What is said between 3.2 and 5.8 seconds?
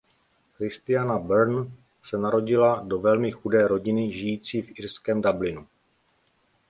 chudé rodiny žijící v irském Dublinu.